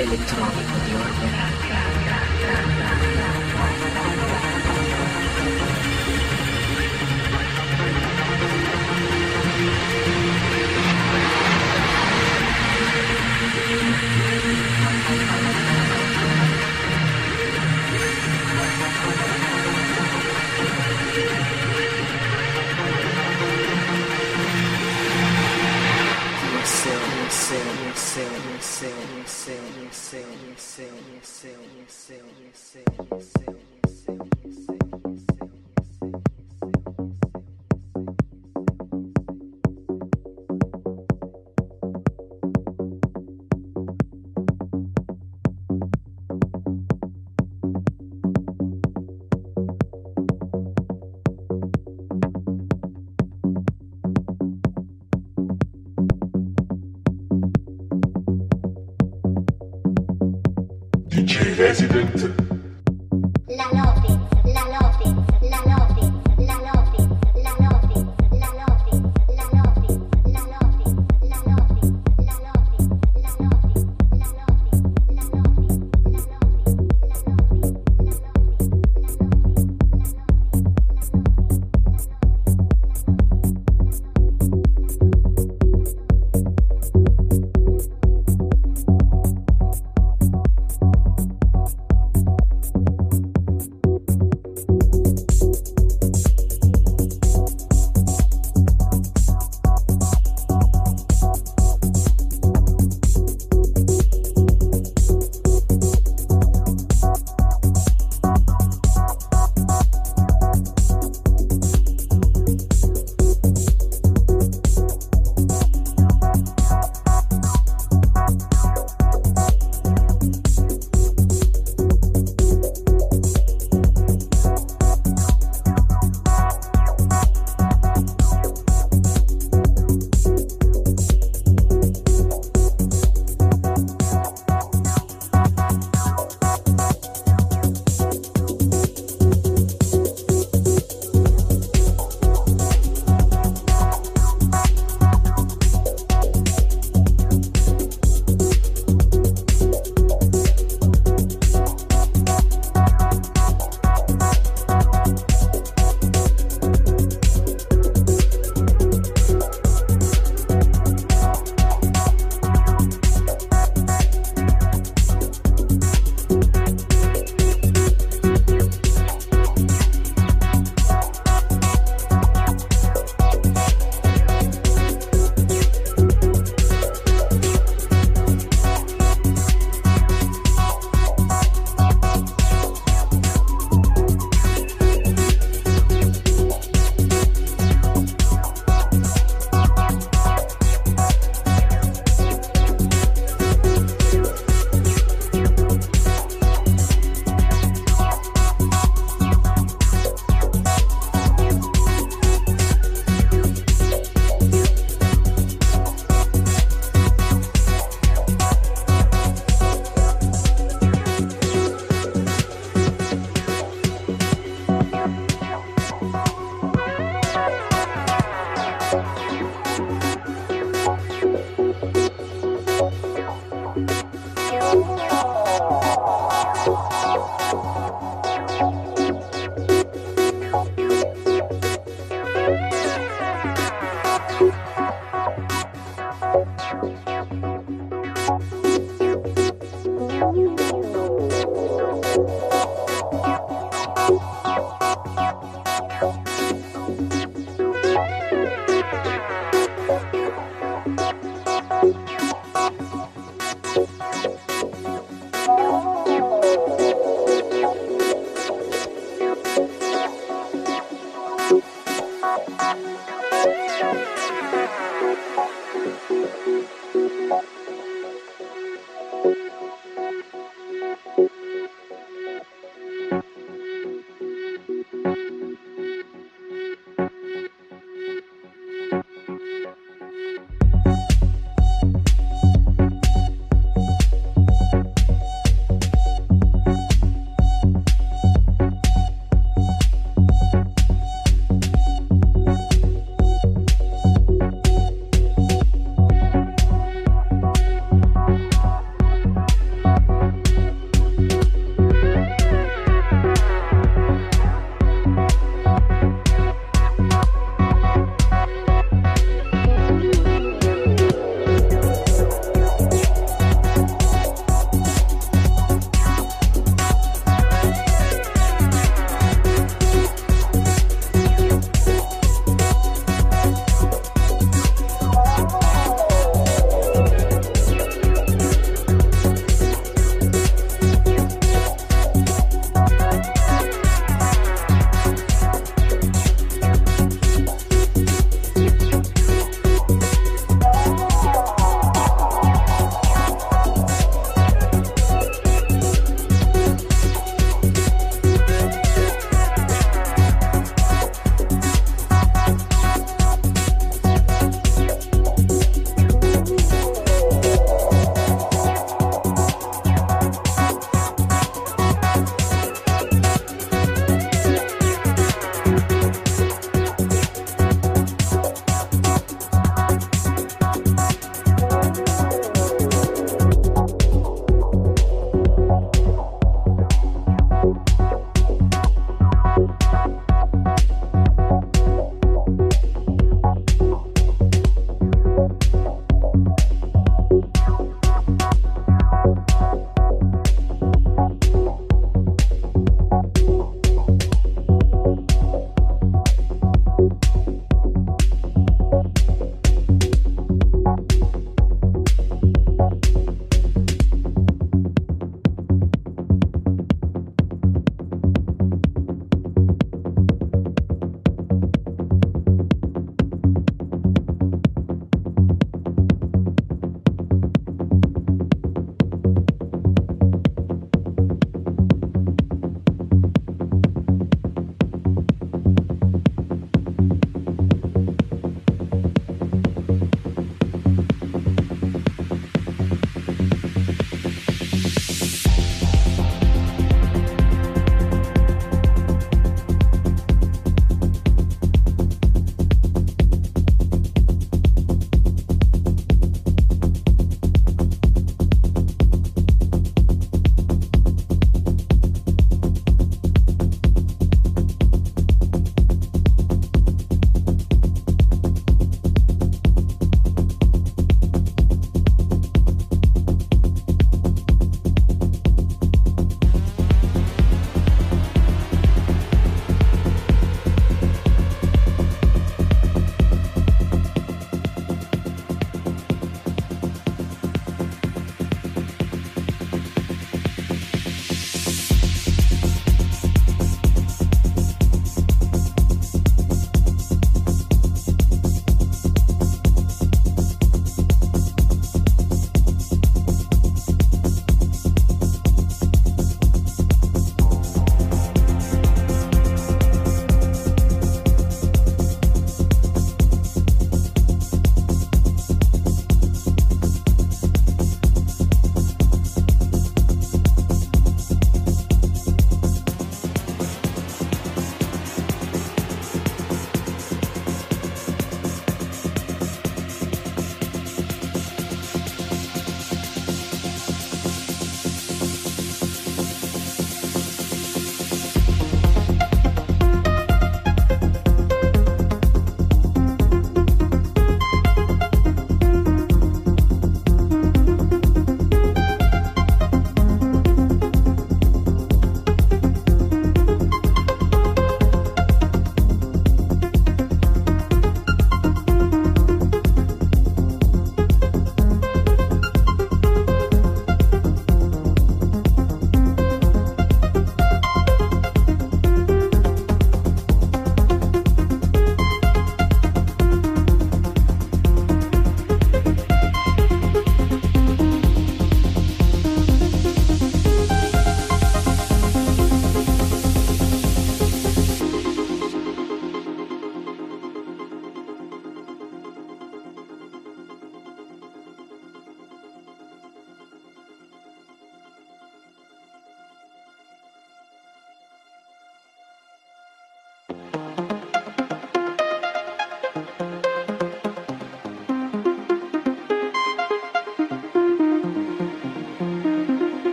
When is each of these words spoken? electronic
electronic 0.00 0.67